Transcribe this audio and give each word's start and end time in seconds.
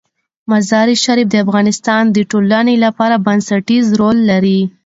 مزارشریف 0.51 1.27
د 1.31 1.35
افغانستان 1.45 2.03
د 2.09 2.17
ټولنې 2.31 2.75
لپاره 2.85 3.15
بنسټيز 3.25 3.85
رول 3.99 4.17
لري. 4.31 4.59